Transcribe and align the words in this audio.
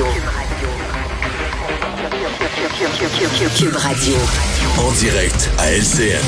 Radio. 0.00 0.06
Cube 3.56 3.76
Radio. 3.76 4.14
En 4.78 4.92
direct 4.92 5.50
à 5.58 5.72
LCN. 5.72 6.22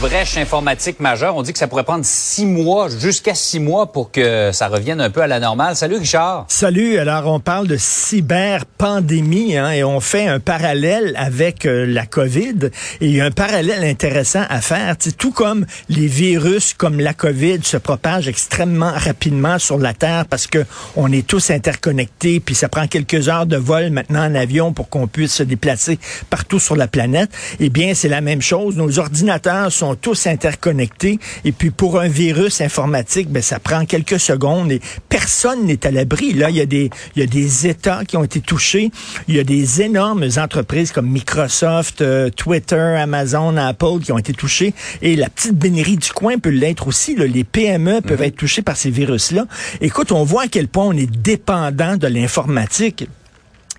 Brèche 0.00 0.38
informatique 0.38 0.98
majeure, 0.98 1.36
on 1.36 1.42
dit 1.42 1.52
que 1.52 1.58
ça 1.58 1.68
pourrait 1.68 1.84
prendre 1.84 2.06
six 2.06 2.46
mois, 2.46 2.88
jusqu'à 2.88 3.34
six 3.34 3.60
mois 3.60 3.92
pour 3.92 4.10
que 4.10 4.50
ça 4.50 4.68
revienne 4.68 4.98
un 4.98 5.10
peu 5.10 5.20
à 5.20 5.26
la 5.26 5.40
normale. 5.40 5.76
Salut 5.76 5.96
Richard. 5.96 6.46
Salut. 6.48 6.96
Alors 6.96 7.26
on 7.26 7.38
parle 7.38 7.66
de 7.66 7.76
cyberpandémie 7.76 9.58
hein, 9.58 9.70
et 9.72 9.84
on 9.84 10.00
fait 10.00 10.26
un 10.26 10.40
parallèle 10.40 11.12
avec 11.18 11.66
euh, 11.66 11.84
la 11.84 12.06
COVID. 12.06 12.70
Et 13.02 13.06
il 13.08 13.14
y 13.14 13.20
a 13.20 13.26
un 13.26 13.30
parallèle 13.30 13.84
intéressant 13.84 14.42
à 14.48 14.62
faire. 14.62 14.96
T'sais, 14.96 15.12
tout 15.12 15.32
comme 15.32 15.66
les 15.90 16.06
virus, 16.06 16.72
comme 16.72 16.98
la 16.98 17.12
COVID, 17.12 17.58
se 17.62 17.76
propagent 17.76 18.28
extrêmement 18.28 18.92
rapidement 18.94 19.58
sur 19.58 19.76
la 19.76 19.92
Terre 19.92 20.24
parce 20.24 20.46
que 20.46 20.64
on 20.96 21.12
est 21.12 21.26
tous 21.26 21.50
interconnectés, 21.50 22.40
puis 22.40 22.54
ça 22.54 22.70
prend 22.70 22.86
quelques 22.86 23.28
heures 23.28 23.44
de 23.44 23.58
vol 23.58 23.90
maintenant 23.90 24.24
en 24.24 24.34
avion 24.34 24.72
pour 24.72 24.88
qu'on 24.88 25.08
puisse 25.08 25.34
se 25.34 25.42
déplacer 25.42 25.98
partout 26.30 26.58
sur 26.58 26.74
la 26.74 26.88
planète. 26.88 27.30
Eh 27.58 27.68
bien, 27.68 27.92
c'est 27.92 28.08
la 28.08 28.22
même 28.22 28.40
chose. 28.40 28.76
Nos 28.76 28.98
ordinateurs 28.98 29.70
sont 29.70 29.89
tous 29.94 30.26
interconnectés. 30.26 31.18
Et 31.44 31.52
puis 31.52 31.70
pour 31.70 32.00
un 32.00 32.08
virus 32.08 32.60
informatique, 32.60 33.28
ben, 33.30 33.42
ça 33.42 33.58
prend 33.58 33.84
quelques 33.84 34.20
secondes 34.20 34.72
et 34.72 34.80
personne 35.08 35.64
n'est 35.64 35.86
à 35.86 35.90
l'abri. 35.90 36.32
Là, 36.32 36.50
il 36.50 36.56
y, 36.56 36.60
a 36.60 36.66
des, 36.66 36.90
il 37.16 37.20
y 37.20 37.22
a 37.22 37.26
des 37.26 37.66
États 37.66 38.04
qui 38.04 38.16
ont 38.16 38.24
été 38.24 38.40
touchés. 38.40 38.90
Il 39.28 39.36
y 39.36 39.40
a 39.40 39.44
des 39.44 39.82
énormes 39.82 40.26
entreprises 40.36 40.92
comme 40.92 41.08
Microsoft, 41.08 42.02
euh, 42.02 42.30
Twitter, 42.30 42.96
Amazon, 42.98 43.56
Apple 43.56 44.00
qui 44.02 44.12
ont 44.12 44.18
été 44.18 44.32
touchés. 44.32 44.74
Et 45.02 45.16
la 45.16 45.28
petite 45.28 45.54
bénérie 45.56 45.96
du 45.96 46.10
coin 46.10 46.38
peut 46.38 46.50
l'être 46.50 46.86
aussi. 46.86 47.16
Là. 47.16 47.26
Les 47.26 47.44
PME 47.44 48.00
peuvent 48.00 48.20
mhm. 48.20 48.26
être 48.26 48.36
touchés 48.36 48.62
par 48.62 48.76
ces 48.76 48.90
virus-là. 48.90 49.46
Écoute, 49.80 50.12
on 50.12 50.24
voit 50.24 50.42
à 50.42 50.48
quel 50.48 50.68
point 50.68 50.84
on 50.84 50.96
est 50.96 51.10
dépendant 51.10 51.96
de 51.96 52.06
l'informatique. 52.06 53.06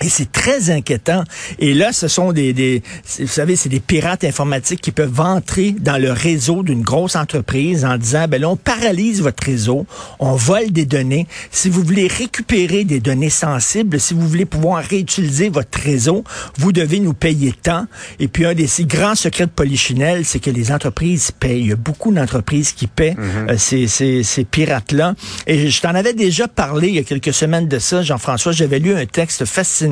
Et 0.02 0.10
c'est 0.10 0.32
très 0.32 0.70
inquiétant. 0.72 1.24
Et 1.60 1.74
là, 1.74 1.94
ce 1.94 2.08
sont 2.08 2.32
des, 2.32 2.54
des 2.54 2.82
vous 3.20 3.28
savez, 3.28 3.56
c'est 3.56 3.70
des 3.70 3.80
pirates 3.80 4.24
informatiques 4.24 4.82
qui 4.82 4.92
peuvent 4.92 5.20
entrer 5.20 5.72
dans 5.72 5.98
le 5.98 6.12
réseau 6.12 6.64
d'une 6.64 6.82
grosse 6.82 7.16
entreprise 7.16 7.86
en 7.86 7.98
disant, 7.98 8.28
ben 8.28 8.42
là, 8.42 8.50
on 8.50 8.56
paralyse 8.56 9.22
votre 9.22 9.44
réseau, 9.44 9.86
on 10.20 10.36
vole 10.36 10.72
des 10.72 10.86
données. 10.86 11.28
Si 11.52 11.70
vous 11.70 11.84
voulez 11.84 12.08
récupérer 12.08 12.84
des 12.84 13.00
données 13.00 13.30
sensibles, 13.30 14.00
si 14.00 14.14
vous 14.14 14.28
voulez 14.28 14.46
pouvoir 14.46 14.84
réutiliser 14.84 15.50
votre 15.50 15.80
réseau, 15.80 16.24
vous 16.58 16.72
devez 16.72 17.00
nous 17.00 17.14
payer 17.14 17.54
tant. 17.54 17.86
Et 18.20 18.28
puis, 18.28 18.46
un 18.46 18.54
des 18.54 18.68
si 18.68 18.86
grands 18.86 19.16
secrets 19.16 19.46
de 19.46 19.52
Polichinelle, 19.52 20.26
c'est 20.26 20.40
que 20.40 20.50
les 20.50 20.72
entreprises 20.72 21.32
payent. 21.32 21.62
Il 21.62 21.68
y 21.68 21.74
a 21.74 21.76
beaucoup 21.76 22.12
d'entreprises 22.12 22.72
qui 22.72 22.88
paient 22.88 23.16
mhm. 23.18 23.50
euh, 23.50 23.58
ces, 23.58 23.88
ces, 23.88 24.24
ces 24.24 24.44
pirates-là. 24.46 25.14
Et 25.48 25.70
je 25.70 25.82
t'en 25.82 25.94
avais 25.94 26.14
déjà 26.14 26.48
parlé 26.48 26.88
il 26.88 26.96
y 26.96 27.00
a 27.00 27.04
quelques 27.04 27.34
semaines 27.34 27.68
de 27.68 27.80
ça, 27.80 28.02
Jean-François. 28.02 28.52
J'avais 28.52 28.80
lu 28.80 28.96
un 28.96 29.06
texte 29.06 29.46
fascinant 29.46 29.91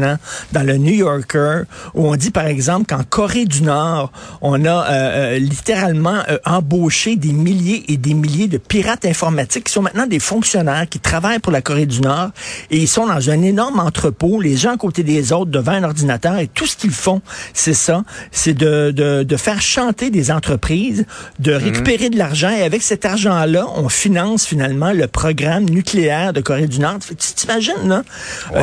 dans 0.51 0.63
le 0.63 0.77
New 0.77 0.93
Yorker 0.93 1.63
où 1.93 2.07
on 2.07 2.15
dit 2.15 2.31
par 2.31 2.45
exemple 2.45 2.85
qu'en 2.87 3.03
Corée 3.03 3.45
du 3.45 3.63
Nord, 3.63 4.11
on 4.41 4.65
a 4.65 4.69
euh, 4.69 4.85
euh, 4.89 5.39
littéralement 5.39 6.21
euh, 6.29 6.37
embauché 6.45 7.15
des 7.15 7.33
milliers 7.33 7.85
et 7.91 7.97
des 7.97 8.13
milliers 8.13 8.47
de 8.47 8.57
pirates 8.57 9.05
informatiques 9.05 9.65
qui 9.65 9.73
sont 9.73 9.81
maintenant 9.81 10.07
des 10.07 10.19
fonctionnaires 10.19 10.87
qui 10.89 10.99
travaillent 10.99 11.39
pour 11.39 11.51
la 11.51 11.61
Corée 11.61 11.85
du 11.85 12.01
Nord 12.01 12.29
et 12.71 12.77
ils 12.77 12.87
sont 12.87 13.07
dans 13.07 13.29
un 13.29 13.41
énorme 13.41 13.79
entrepôt, 13.79 14.41
les 14.41 14.57
gens 14.57 14.73
à 14.73 14.77
côté 14.77 15.03
des 15.03 15.31
autres 15.33 15.51
devant 15.51 15.71
un 15.73 15.83
ordinateur 15.83 16.37
et 16.37 16.47
tout 16.47 16.65
ce 16.65 16.75
qu'ils 16.75 16.91
font, 16.91 17.21
c'est 17.53 17.73
ça, 17.73 18.03
c'est 18.31 18.53
de, 18.53 18.91
de, 18.91 19.23
de, 19.23 19.37
faire 19.37 19.61
chanter 19.61 20.09
des 20.09 20.31
entreprises, 20.31 21.05
de 21.39 21.53
mhm. 21.53 21.63
récupérer 21.63 22.09
de 22.09 22.17
l'argent 22.17 22.49
et 22.49 22.63
avec 22.63 22.81
cet 22.81 23.05
argent-là, 23.05 23.65
on 23.75 23.89
finance 23.89 24.45
finalement 24.45 24.91
le 24.91 25.07
programme 25.07 25.65
nucléaire 25.65 26.33
de 26.33 26.41
Corée 26.41 26.67
du 26.67 26.79
Nord. 26.79 26.99
Tu 26.99 27.15
t'imagines, 27.15 27.87
là? 27.87 28.03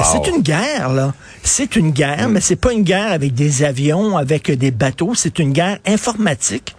c'est 0.05 0.29
une 0.31 0.42
guerre, 0.42 0.92
là. 0.92 1.14
C'est 1.42 1.77
une 1.77 1.91
guerre, 1.91 2.28
mais 2.28 2.41
c'est 2.41 2.56
pas 2.56 2.72
une 2.72 2.82
guerre 2.82 3.12
avec 3.12 3.34
des 3.34 3.62
avions, 3.62 4.16
avec 4.16 4.50
des 4.50 4.70
bateaux, 4.70 5.14
c'est 5.14 5.38
une 5.38 5.52
guerre 5.52 5.78
informatique 5.86 6.74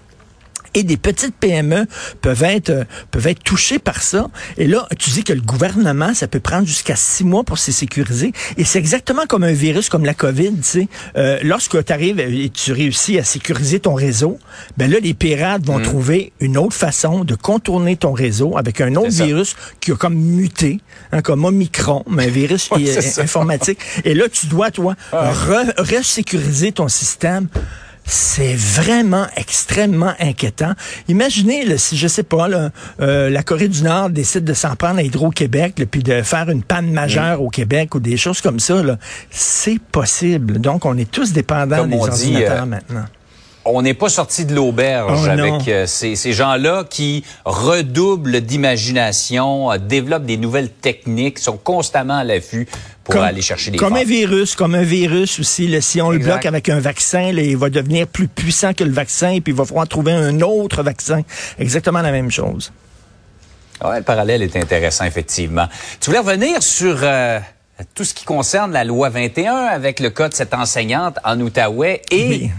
et 0.78 0.84
des 0.84 0.98
petites 0.98 1.36
PME 1.36 1.88
peuvent 2.22 2.44
être 2.44 2.70
euh, 2.70 2.84
peuvent 3.10 3.26
être 3.26 3.44
touchées 3.44 3.80
par 3.80 4.04
ça. 4.04 4.28
Et 4.58 4.68
là, 4.68 4.88
tu 5.00 5.10
dis 5.10 5.24
que 5.24 5.34
le 5.34 5.42
gouvernement, 5.42 6.14
ça 6.14 6.28
peut 6.28 6.40
prendre 6.40 6.68
jusqu'à 6.68 6.96
six 6.96 7.24
mois 7.24 7.44
pour 7.44 7.58
se 7.58 7.72
sécuriser. 7.72 8.32
Et 8.58 8.64
c'est 8.64 8.78
exactement 8.78 9.26
comme 9.28 9.44
un 9.44 9.54
virus 9.54 9.90
comme 9.90 10.06
la 10.06 10.14
COVID. 10.14 10.54
Tu 10.58 10.64
sais, 10.64 10.88
euh, 11.18 11.40
lorsque 11.42 11.84
tu 11.84 11.92
arrives 11.92 12.20
et 12.20 12.50
tu 12.50 12.74
réussis 12.74 13.18
à 13.18 13.24
sécuriser 13.24 13.80
ton 13.80 13.96
réseau, 13.96 14.38
ben 14.78 14.90
là, 14.92 15.00
les 15.00 15.16
pirates 15.16 15.66
vont 15.66 15.80
mm. 15.80 15.84
trouver 15.84 16.32
une 16.40 16.58
autre 16.58 16.76
façon 16.76 17.24
de 17.24 17.34
contourner 17.34 17.96
ton 17.96 18.14
réseau 18.14 18.56
avec 18.56 18.80
un 18.80 18.94
autre 18.96 19.10
virus 19.10 19.56
qui 19.80 19.92
a 19.92 19.96
comme 19.96 20.16
muté, 20.16 20.80
hein, 21.12 21.24
comme 21.24 21.44
Omicron, 21.44 22.04
mais 22.08 22.26
un 22.26 22.30
virus 22.30 22.70
informatique. 23.18 23.80
Et 24.06 24.14
là, 24.14 24.30
tu 24.30 24.46
dois 24.46 24.70
toi 24.70 24.96
ah. 25.12 25.32
resécuriser 25.80 26.72
ton 26.72 26.88
système. 26.88 27.48
C'est 28.10 28.56
vraiment 28.56 29.28
extrêmement 29.36 30.14
inquiétant. 30.20 30.74
Imaginez, 31.10 31.78
si 31.78 31.98
je 31.98 32.08
sais 32.08 32.24
pas, 32.24 32.48
euh, 33.02 33.30
la 33.30 33.44
Corée 33.44 33.68
du 33.68 33.84
Nord 33.84 34.10
décide 34.10 34.46
de 34.46 34.54
s'en 34.54 34.78
prendre 34.78 35.00
à 35.00 35.04
Hydro-Québec, 35.04 35.86
puis 35.92 36.04
de 36.04 36.22
faire 36.22 36.50
une 36.50 36.64
panne 36.64 36.90
majeure 36.92 37.42
au 37.42 37.50
Québec 37.50 37.96
ou 37.96 38.00
des 38.00 38.16
choses 38.16 38.40
comme 38.40 38.60
ça. 38.60 38.82
C'est 39.30 39.80
possible. 39.80 40.60
Donc, 40.60 40.86
on 40.86 40.98
est 40.98 41.12
tous 41.12 41.34
dépendants 41.34 41.86
des 41.86 41.98
ordinateurs 41.98 42.64
euh, 42.64 42.66
maintenant 42.66 43.06
on 43.68 43.82
n'est 43.82 43.94
pas 43.94 44.10
sorti 44.10 44.46
de 44.46 44.56
l'auberge 44.56 45.22
oh, 45.26 45.30
avec 45.30 45.68
euh, 45.68 45.86
ces, 45.86 46.16
ces 46.16 46.34
gens-là 46.34 46.86
qui 46.90 47.24
redoublent 47.46 48.42
d'imagination, 48.42 49.78
développent 49.78 50.26
des 50.26 50.38
nouvelles 50.38 50.70
techniques, 50.70 51.40
sont 51.40 51.58
constamment 51.58 52.18
à 52.18 52.24
l'affût 52.24 52.68
pour 53.04 53.22
aller 53.22 53.42
chercher 53.42 53.72
des 53.72 53.78
Comme 53.78 53.96
un 53.96 54.04
virus, 54.04 54.56
comme 54.56 54.76
un 54.76 54.84
virus 54.84 55.40
aussi. 55.40 55.82
si 55.82 56.02
on 56.02 56.12
le 56.12 56.20
bloque 56.20 56.46
avec 56.46 56.70
un 56.70 56.80
vaccin, 56.80 57.30
il 57.30 57.58
va 57.58 57.70
devenir 57.70 58.08
plus 58.08 58.28
puissant 58.28 58.74
que 58.74 58.84
le 58.84 58.92
vaccin, 58.92 59.30
et 59.30 59.42
puis 59.42 59.54
il 59.54 59.58
va 59.58 59.66
falloir 59.66 59.88
trouver 59.88 60.12
un 60.12 60.42
autre 60.42 60.84
vaccin. 60.84 61.22
Exactement 61.60 62.02
la 62.02 62.12
même 62.12 62.32
chose. 62.32 62.72
Ouais, 63.84 63.98
le 63.98 64.04
parallèle 64.04 64.42
est 64.42 64.56
intéressant, 64.56 65.06
effectivement. 65.06 65.68
Tu 66.00 66.10
voulais 66.10 66.20
revenir 66.20 66.64
sur 66.64 66.98
euh, 67.04 67.40
tout 67.94 68.04
ce 68.04 68.14
qui 68.14 68.26
concerne 68.26 68.72
la 68.72 68.84
loi 68.84 69.10
21 69.10 69.54
avec 69.54 70.00
le 70.00 70.10
cas 70.10 70.30
de 70.30 70.34
cette 70.34 70.54
enseignante 70.54 71.18
en 71.24 71.40
Outaouais 71.40 72.02
et... 72.12 72.50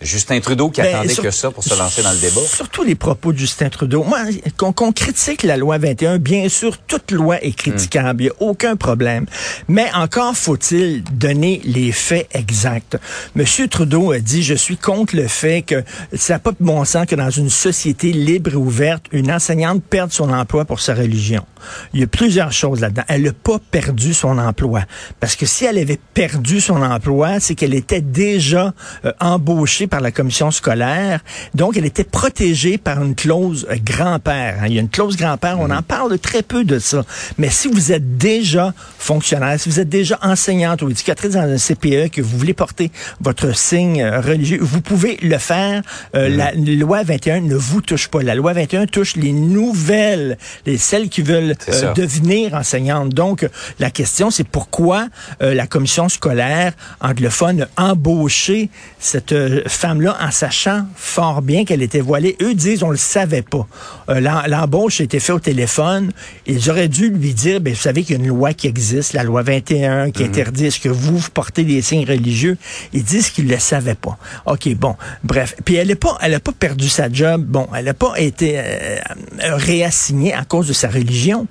Justin 0.00 0.40
Trudeau 0.40 0.70
qui 0.70 0.80
ben, 0.80 0.94
attendait 0.94 1.14
que 1.14 1.30
ça 1.30 1.50
pour 1.50 1.64
se 1.64 1.76
lancer 1.76 2.02
dans 2.02 2.12
le 2.12 2.18
débat. 2.18 2.40
Surtout 2.46 2.84
les 2.84 2.94
propos 2.94 3.32
de 3.32 3.38
Justin 3.38 3.68
Trudeau. 3.68 4.04
Moi, 4.04 4.20
qu'on 4.56 4.92
critique 4.92 5.42
la 5.42 5.56
loi 5.56 5.78
21, 5.78 6.18
bien 6.18 6.48
sûr, 6.48 6.78
toute 6.78 7.10
loi 7.10 7.42
est 7.42 7.52
critiquable, 7.52 8.22
il 8.22 8.24
n'y 8.26 8.30
a 8.30 8.34
aucun 8.40 8.76
problème. 8.76 9.26
Mais 9.66 9.88
encore 9.94 10.36
faut-il 10.36 11.02
donner 11.04 11.60
les 11.64 11.90
faits 11.92 12.28
exacts. 12.32 12.96
Monsieur 13.34 13.66
Trudeau 13.66 14.12
a 14.12 14.20
dit, 14.20 14.42
je 14.42 14.54
suis 14.54 14.76
contre 14.76 15.16
le 15.16 15.26
fait 15.26 15.62
que 15.62 15.82
ça 16.14 16.34
n'a 16.34 16.38
pas 16.38 16.52
de 16.52 16.56
bon 16.60 16.84
sens 16.84 17.06
que 17.06 17.16
dans 17.16 17.30
une 17.30 17.50
société 17.50 18.12
libre 18.12 18.52
et 18.52 18.56
ouverte, 18.56 19.06
une 19.12 19.32
enseignante 19.32 19.82
perde 19.82 20.12
son 20.12 20.32
emploi 20.32 20.64
pour 20.64 20.80
sa 20.80 20.94
religion. 20.94 21.44
Il 21.92 22.00
y 22.00 22.02
a 22.04 22.06
plusieurs 22.06 22.52
choses 22.52 22.80
là-dedans. 22.80 23.02
Elle 23.08 23.22
n'a 23.22 23.32
pas 23.32 23.58
perdu 23.70 24.14
son 24.14 24.38
emploi. 24.38 24.82
Parce 25.18 25.34
que 25.34 25.46
si 25.46 25.64
elle 25.64 25.78
avait 25.78 25.98
perdu 26.14 26.60
son 26.60 26.82
emploi, 26.82 27.40
c'est 27.40 27.54
qu'elle 27.54 27.74
était 27.74 28.00
déjà 28.00 28.72
euh, 29.04 29.12
embauchée 29.20 29.87
par 29.88 30.00
la 30.00 30.10
commission 30.10 30.50
scolaire. 30.50 31.20
Donc, 31.54 31.76
elle 31.76 31.84
était 31.84 32.04
protégée 32.04 32.78
par 32.78 33.02
une 33.02 33.14
clause 33.14 33.66
euh, 33.70 33.76
grand-père. 33.82 34.58
Hein. 34.60 34.66
Il 34.68 34.74
y 34.74 34.78
a 34.78 34.80
une 34.80 34.88
clause 34.88 35.16
grand-père, 35.16 35.58
on 35.58 35.70
en 35.70 35.82
parle 35.82 36.18
très 36.18 36.42
peu 36.42 36.64
de 36.64 36.78
ça. 36.78 37.04
Mais 37.38 37.50
si 37.50 37.68
vous 37.68 37.92
êtes 37.92 38.16
déjà 38.18 38.72
fonctionnaire, 38.98 39.58
si 39.58 39.68
vous 39.68 39.80
êtes 39.80 39.88
déjà 39.88 40.18
enseignante 40.22 40.82
ou 40.82 40.90
éducatrice 40.90 41.32
dans 41.32 41.40
un 41.40 41.56
CPE, 41.56 42.10
que 42.10 42.20
vous 42.20 42.38
voulez 42.38 42.54
porter 42.54 42.90
votre 43.20 43.56
signe 43.56 44.02
euh, 44.02 44.20
religieux, 44.20 44.58
vous 44.60 44.80
pouvez 44.80 45.18
le 45.22 45.38
faire. 45.38 45.82
Euh, 46.14 46.28
la 46.28 46.52
loi 46.52 47.02
21 47.02 47.40
ne 47.40 47.56
vous 47.56 47.80
touche 47.80 48.08
pas. 48.08 48.22
La 48.22 48.34
loi 48.34 48.52
21 48.52 48.86
touche 48.86 49.16
les 49.16 49.32
nouvelles, 49.32 50.38
les 50.66 50.78
celles 50.78 51.08
qui 51.08 51.22
veulent 51.22 51.54
devenir 51.96 52.54
enseignantes. 52.54 53.10
Donc, 53.10 53.48
la 53.78 53.90
question, 53.90 54.30
c'est 54.30 54.46
pourquoi 54.46 55.08
la 55.40 55.66
commission 55.66 56.08
scolaire 56.08 56.72
anglophone 57.00 57.66
a 57.76 57.92
embauché 57.92 58.70
cette 58.98 59.34
femme-là 59.78 60.16
en 60.20 60.30
sachant 60.32 60.86
fort 60.96 61.40
bien 61.40 61.64
qu'elle 61.64 61.82
était 61.82 62.00
voilée. 62.00 62.36
Eux 62.42 62.54
disent, 62.54 62.82
on 62.82 62.90
le 62.90 62.96
savait 62.96 63.42
pas. 63.42 63.66
Euh, 64.10 64.20
l'embauche 64.20 65.00
a 65.00 65.04
été 65.04 65.20
faite 65.20 65.36
au 65.36 65.40
téléphone. 65.40 66.10
Ils 66.46 66.68
auraient 66.68 66.88
dû 66.88 67.10
lui 67.10 67.32
dire, 67.32 67.60
ben, 67.60 67.72
vous 67.72 67.80
savez 67.80 68.02
qu'il 68.02 68.16
y 68.16 68.18
a 68.18 68.22
une 68.22 68.28
loi 68.28 68.54
qui 68.54 68.66
existe, 68.66 69.12
la 69.12 69.22
loi 69.22 69.42
21, 69.42 70.10
qui 70.10 70.24
mhm. 70.24 70.28
interdit 70.30 70.70
ce 70.72 70.80
que 70.80 70.88
vous, 70.88 71.18
vous 71.18 71.30
portez 71.30 71.62
des 71.62 71.80
signes 71.80 72.06
religieux? 72.06 72.58
Ils 72.92 73.04
disent 73.04 73.30
qu'ils 73.30 73.48
le 73.48 73.58
savaient 73.58 73.94
pas. 73.94 74.18
OK, 74.46 74.68
bon, 74.74 74.96
bref. 75.22 75.54
Puis 75.64 75.76
elle 75.76 75.88
n'a 75.88 75.96
pas, 75.96 76.18
elle 76.22 76.34
a 76.34 76.40
pas 76.40 76.52
perdu 76.52 76.88
sa 76.88 77.10
job. 77.10 77.44
Bon, 77.46 77.68
elle 77.74 77.84
n'a 77.84 77.94
pas 77.94 78.14
été 78.16 78.58
euh, 78.58 78.98
réassignée 79.40 80.34
à 80.34 80.44
cause 80.44 80.66
de 80.66 80.72
sa 80.72 80.88
religion. 80.88 81.46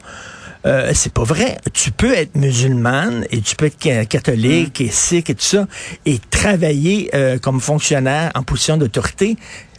Euh, 0.68 0.92
c'est 0.94 1.14
pas 1.14 1.24
vrai. 1.24 1.58
Tu 1.72 1.92
peux 1.92 2.14
être 2.14 2.36
musulmane 2.36 3.25
et 3.31 3.40
tu 3.40 3.56
peux 3.56 3.68
être 3.68 4.08
catholique 4.08 4.81
et 4.81 4.90
sikh 4.90 5.30
et 5.30 5.36
tout 5.36 5.42
ça 5.42 5.66
et 6.06 6.19
travailler 6.30 7.10
euh, 7.14 7.40
comme 7.40 7.62
fonctionnaire 7.62 8.31
en 8.36 8.44
position 8.44 8.75
d'autorité 8.75 9.38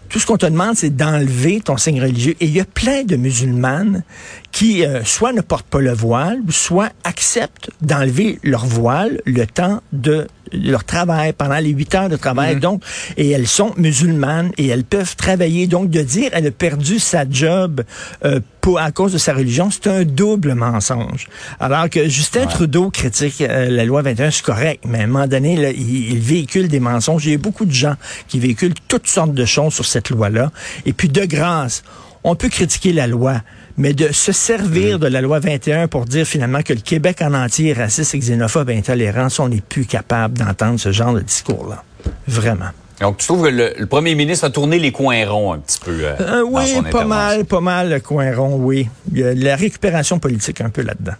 Tout 0.08 0.18
ce 0.18 0.26
qu'on 0.26 0.38
te 0.38 0.46
demande, 0.46 0.76
c'est 0.76 0.96
d'enlever 0.96 1.60
ton 1.60 1.76
signe 1.76 2.00
religieux. 2.00 2.36
Et 2.40 2.46
il 2.46 2.52
y 2.52 2.60
a 2.60 2.64
plein 2.64 3.04
de 3.04 3.16
musulmanes 3.16 4.02
qui 4.50 4.84
euh, 4.86 5.04
soit 5.04 5.34
ne 5.34 5.42
portent 5.42 5.66
pas 5.66 5.80
le 5.80 5.92
voile, 5.92 6.38
soit 6.48 6.90
acceptent 7.04 7.70
d'enlever 7.82 8.38
leur 8.42 8.64
voile 8.64 9.20
le 9.26 9.46
temps 9.46 9.82
de 9.92 10.26
leur 10.52 10.84
travail 10.84 11.32
pendant 11.32 11.58
les 11.58 11.70
huit 11.70 11.94
heures 11.94 12.08
de 12.08 12.16
travail. 12.16 12.56
Mhm. 12.56 12.60
Donc, 12.60 12.82
et 13.16 13.30
elles 13.30 13.46
sont 13.46 13.72
musulmanes 13.76 14.52
et 14.58 14.66
elles 14.68 14.84
peuvent 14.84 15.16
travailler. 15.16 15.66
Donc, 15.66 15.90
de 15.90 16.02
dire 16.02 16.30
elle 16.32 16.46
a 16.46 16.50
perdu 16.50 16.98
sa 16.98 17.24
job 17.28 17.82
euh, 18.24 18.40
pour, 18.60 18.78
à 18.78 18.90
cause 18.90 19.12
de 19.12 19.18
sa 19.18 19.34
religion, 19.34 19.70
c'est 19.70 19.86
un 19.86 20.04
double 20.04 20.54
mensonge. 20.54 21.28
Alors 21.60 21.88
que 21.88 22.08
Justin 22.08 22.46
Trudeau 22.46 22.90
critique 22.90 23.40
euh, 23.40 23.68
la 23.70 23.84
loi 23.84 24.02
21, 24.02 24.30
c'est 24.30 24.44
correct, 24.44 24.84
mais 24.86 25.00
à 25.00 25.02
un 25.04 25.06
moment 25.06 25.26
donné, 25.26 25.56
là, 25.56 25.70
il, 25.70 26.12
il 26.12 26.18
véhicule 26.18 26.68
des 26.68 26.80
mensonges. 26.80 27.24
Il 27.26 27.32
y 27.32 27.34
a 27.34 27.38
beaucoup 27.38 27.64
de 27.64 27.72
gens 27.72 27.94
qui 28.26 28.38
véhiculent 28.38 28.74
toutes 28.88 29.06
sortes 29.06 29.34
de 29.34 29.44
choses 29.44 29.74
sur 29.74 29.86
cette 29.86 30.10
loi-là. 30.10 30.50
Et 30.86 30.92
puis, 30.92 31.08
de 31.08 31.24
grâce, 31.24 31.82
on 32.24 32.34
peut 32.34 32.48
critiquer 32.48 32.92
la 32.92 33.06
loi, 33.06 33.40
mais 33.78 33.94
de 33.94 34.12
se 34.12 34.32
servir 34.32 34.98
de 34.98 35.06
la 35.06 35.20
loi 35.20 35.38
21 35.38 35.88
pour 35.88 36.04
dire 36.04 36.26
finalement 36.26 36.62
que 36.62 36.72
le 36.72 36.80
Québec 36.80 37.22
en 37.22 37.32
entier 37.32 37.70
est 37.70 37.74
raciste 37.74 38.14
et 38.14 38.18
xénophobe 38.18 38.70
et 38.70 38.76
intolérant, 38.76 39.28
on 39.38 39.48
n'est 39.48 39.60
plus 39.60 39.86
capable 39.86 40.36
d'entendre 40.36 40.78
ce 40.78 40.92
genre 40.92 41.14
de 41.14 41.20
discours-là. 41.20 41.82
Vraiment. 42.26 42.70
Donc, 43.00 43.18
tu 43.18 43.26
trouves 43.28 43.44
que 43.44 43.50
le, 43.52 43.74
le 43.78 43.86
premier 43.86 44.16
ministre 44.16 44.44
a 44.46 44.50
tourné 44.50 44.80
les 44.80 44.90
coins 44.90 45.24
ronds 45.28 45.52
un 45.52 45.58
petit 45.58 45.78
peu 45.78 45.92
euh, 46.02 46.16
Euh, 46.20 46.42
dans 46.42 46.48
oui, 46.50 46.66
son 46.74 46.82
pas 46.82 47.04
mal, 47.04 47.44
pas 47.44 47.60
mal, 47.60 47.90
le 47.90 48.00
coin 48.00 48.34
rond, 48.34 48.56
oui. 48.56 48.88
Il 49.12 49.18
y 49.18 49.22
a 49.22 49.34
la 49.34 49.54
récupération 49.54 50.18
politique 50.18 50.60
un 50.60 50.70
peu 50.70 50.82
là-dedans. 50.82 51.14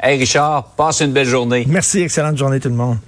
Hey 0.00 0.18
Richard, 0.18 0.74
passe 0.76 1.00
une 1.00 1.12
belle 1.12 1.26
journée. 1.26 1.64
Merci, 1.68 2.02
excellente 2.02 2.36
journée 2.36 2.60
tout 2.60 2.68
le 2.68 2.74
monde. 2.76 2.98